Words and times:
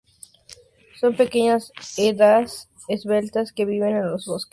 Son 0.99 1.15
pequeñas 1.15 1.71
hadas 1.95 2.71
esbeltas, 2.87 3.53
que 3.53 3.65
viven 3.65 3.97
en 3.97 4.09
los 4.09 4.25
bosques. 4.25 4.49